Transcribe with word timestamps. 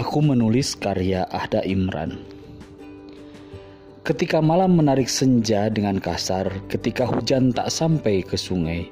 Aku 0.00 0.24
menulis 0.24 0.80
karya 0.80 1.28
Ahda 1.28 1.60
Imran. 1.60 2.24
Ketika 4.00 4.40
malam 4.40 4.80
menarik 4.80 5.12
senja 5.12 5.68
dengan 5.68 6.00
kasar, 6.00 6.48
ketika 6.72 7.04
hujan 7.04 7.52
tak 7.52 7.68
sampai 7.68 8.24
ke 8.24 8.32
sungai, 8.32 8.88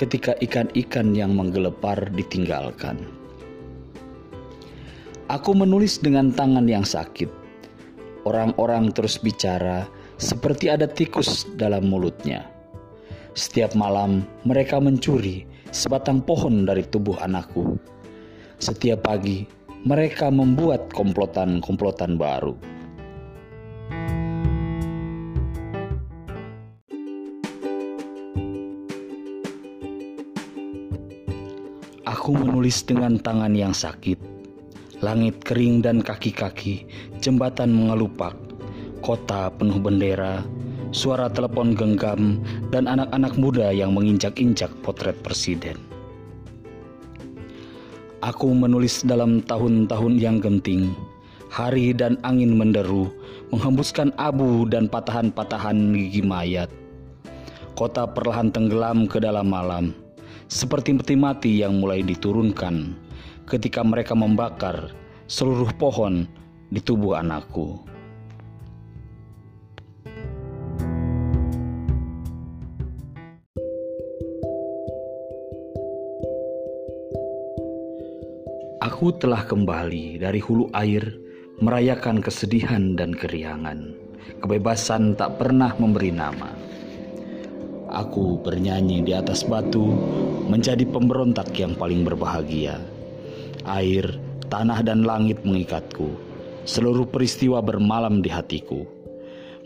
ketika 0.00 0.32
ikan-ikan 0.40 1.12
yang 1.12 1.36
menggelepar 1.36 2.08
ditinggalkan. 2.16 2.96
Aku 5.28 5.52
menulis 5.52 6.00
dengan 6.00 6.32
tangan 6.32 6.64
yang 6.64 6.88
sakit. 6.88 7.28
Orang-orang 8.24 8.96
terus 8.96 9.20
bicara 9.20 9.84
seperti 10.16 10.72
ada 10.72 10.88
tikus 10.88 11.44
dalam 11.60 11.84
mulutnya. 11.92 12.48
Setiap 13.36 13.76
malam 13.76 14.24
mereka 14.48 14.80
mencuri 14.80 15.44
sebatang 15.68 16.24
pohon 16.24 16.64
dari 16.64 16.80
tubuh 16.88 17.20
anakku. 17.20 17.76
Setiap 18.56 19.04
pagi 19.04 19.65
mereka 19.86 20.34
membuat 20.34 20.90
komplotan-komplotan 20.90 22.18
baru. 22.18 22.58
Aku 32.02 32.34
menulis 32.34 32.82
dengan 32.82 33.22
tangan 33.22 33.54
yang 33.54 33.70
sakit. 33.70 34.18
Langit 35.06 35.38
kering 35.46 35.86
dan 35.86 36.02
kaki-kaki, 36.02 36.82
jembatan 37.22 37.70
mengelupak, 37.70 38.34
kota 39.06 39.54
penuh 39.54 39.78
bendera, 39.78 40.42
suara 40.90 41.30
telepon 41.30 41.78
genggam, 41.78 42.42
dan 42.74 42.90
anak-anak 42.90 43.38
muda 43.38 43.70
yang 43.70 43.94
menginjak-injak 43.94 44.74
potret 44.82 45.14
presiden. 45.22 45.85
Aku 48.26 48.50
menulis 48.50 49.06
dalam 49.06 49.38
tahun-tahun 49.38 50.18
yang 50.18 50.42
genting, 50.42 50.90
hari 51.46 51.94
dan 51.94 52.18
angin 52.26 52.58
menderu, 52.58 53.06
menghembuskan 53.54 54.10
abu 54.18 54.66
dan 54.66 54.90
patahan-patahan 54.90 55.94
gigi 55.94 56.26
mayat. 56.26 56.66
Kota 57.78 58.02
perlahan 58.02 58.50
tenggelam 58.50 59.06
ke 59.06 59.22
dalam 59.22 59.46
malam, 59.46 59.94
seperti 60.50 60.98
peti 60.98 61.14
mati 61.14 61.62
yang 61.62 61.78
mulai 61.78 62.02
diturunkan 62.02 62.98
ketika 63.46 63.86
mereka 63.86 64.18
membakar 64.18 64.90
seluruh 65.30 65.70
pohon 65.78 66.26
di 66.74 66.82
tubuh 66.82 67.14
anakku. 67.14 67.78
Aku 78.86 79.10
telah 79.18 79.42
kembali 79.42 80.22
dari 80.22 80.38
hulu 80.38 80.70
air 80.70 81.02
merayakan 81.58 82.22
kesedihan 82.22 82.94
dan 82.94 83.10
keriangan. 83.10 83.90
Kebebasan 84.38 85.18
tak 85.18 85.42
pernah 85.42 85.74
memberi 85.74 86.14
nama. 86.14 86.54
Aku 87.90 88.38
bernyanyi 88.46 89.02
di 89.02 89.10
atas 89.10 89.42
batu 89.42 89.90
menjadi 90.46 90.86
pemberontak 90.86 91.50
yang 91.58 91.74
paling 91.74 92.06
berbahagia. 92.06 92.78
Air, 93.66 94.06
tanah 94.54 94.86
dan 94.86 95.02
langit 95.02 95.42
mengikatku. 95.42 96.14
Seluruh 96.62 97.10
peristiwa 97.10 97.58
bermalam 97.58 98.22
di 98.22 98.30
hatiku. 98.30 98.86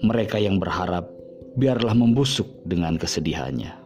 Mereka 0.00 0.40
yang 0.40 0.56
berharap 0.56 1.12
biarlah 1.60 1.92
membusuk 1.92 2.48
dengan 2.64 2.96
kesedihannya. 2.96 3.79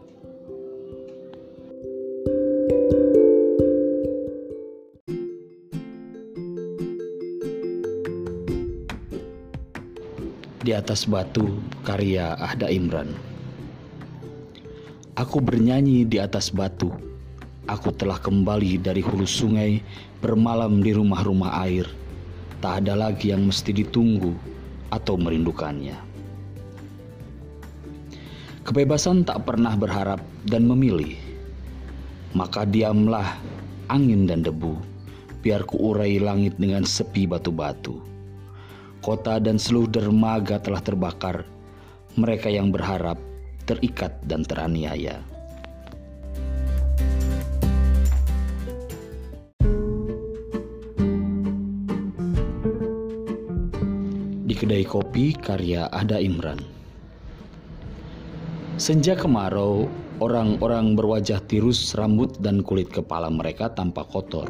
Di 10.64 10.72
atas 10.72 11.04
batu, 11.04 11.60
karya 11.84 12.40
Ahda 12.40 12.72
Imran. 12.72 13.12
Aku 15.12 15.36
bernyanyi 15.36 16.08
di 16.08 16.16
atas 16.16 16.48
batu. 16.48 16.88
Aku 17.68 17.92
telah 17.92 18.16
kembali 18.16 18.80
dari 18.80 19.04
hulu 19.04 19.28
sungai, 19.28 19.84
bermalam 20.24 20.80
di 20.80 20.96
rumah-rumah 20.96 21.68
air. 21.68 21.84
Tak 22.64 22.80
ada 22.80 22.96
lagi 22.96 23.28
yang 23.28 23.44
mesti 23.44 23.76
ditunggu 23.76 24.32
atau 24.88 25.20
merindukannya. 25.20 26.00
Kebebasan 28.64 29.28
tak 29.28 29.44
pernah 29.44 29.76
berharap 29.76 30.24
dan 30.48 30.64
memilih. 30.64 31.20
Maka 32.32 32.64
diamlah 32.64 33.36
angin 33.92 34.24
dan 34.24 34.40
debu, 34.40 34.80
biar 35.44 35.60
kuurai 35.68 36.16
langit 36.16 36.56
dengan 36.56 36.88
sepi 36.88 37.28
batu-batu 37.28 38.13
kota 39.04 39.36
dan 39.36 39.60
seluruh 39.60 39.92
dermaga 39.92 40.56
telah 40.56 40.80
terbakar. 40.80 41.44
Mereka 42.16 42.48
yang 42.48 42.72
berharap 42.72 43.20
terikat 43.68 44.16
dan 44.24 44.40
teraniaya. 44.48 45.20
Di 54.48 54.54
kedai 54.56 54.88
kopi 54.88 55.36
karya 55.36 55.92
Ada 55.92 56.16
Imran. 56.24 56.64
Senja 58.80 59.12
kemarau, 59.12 59.84
orang-orang 60.24 60.96
berwajah 60.96 61.44
tirus 61.44 61.92
rambut 61.92 62.40
dan 62.40 62.64
kulit 62.64 62.88
kepala 62.88 63.28
mereka 63.28 63.68
tampak 63.68 64.08
kotor 64.08 64.48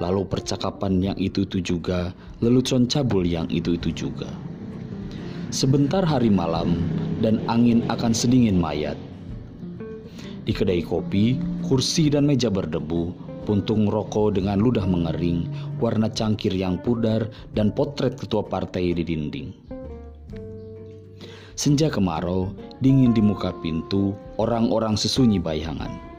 lalu 0.00 0.24
percakapan 0.26 1.12
yang 1.12 1.16
itu-itu 1.20 1.60
juga, 1.60 2.16
lelucon 2.40 2.88
cabul 2.88 3.22
yang 3.22 3.46
itu-itu 3.52 3.92
juga. 3.92 4.26
Sebentar 5.52 6.02
hari 6.02 6.32
malam 6.32 6.80
dan 7.20 7.38
angin 7.46 7.84
akan 7.92 8.16
sedingin 8.16 8.56
mayat. 8.56 8.96
Di 10.48 10.56
kedai 10.56 10.80
kopi, 10.80 11.36
kursi 11.62 12.08
dan 12.08 12.26
meja 12.26 12.48
berdebu, 12.48 13.12
puntung 13.44 13.86
rokok 13.86 14.40
dengan 14.40 14.58
ludah 14.58 14.88
mengering, 14.88 15.46
warna 15.78 16.08
cangkir 16.08 16.56
yang 16.56 16.80
pudar, 16.80 17.28
dan 17.52 17.70
potret 17.70 18.16
ketua 18.16 18.40
partai 18.42 18.96
di 18.96 19.04
dinding. 19.04 19.52
Senja 21.60 21.92
kemarau, 21.92 22.56
dingin 22.80 23.12
di 23.12 23.20
muka 23.20 23.52
pintu, 23.60 24.16
orang-orang 24.40 24.96
sesunyi 24.96 25.36
bayangan. 25.36 26.09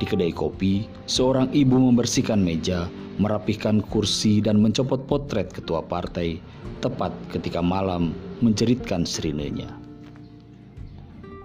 Di 0.00 0.04
kedai 0.08 0.34
kopi, 0.34 0.86
seorang 1.06 1.52
ibu 1.54 1.78
membersihkan 1.78 2.42
meja, 2.42 2.90
merapihkan 3.22 3.84
kursi 3.86 4.42
dan 4.42 4.58
mencopot 4.58 5.04
potret 5.06 5.52
ketua 5.52 5.84
partai 5.84 6.42
tepat 6.82 7.14
ketika 7.30 7.62
malam 7.62 8.10
menjeritkan 8.42 9.06
serinenya. 9.06 9.70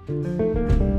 thank 0.07 0.81
you 0.81 0.96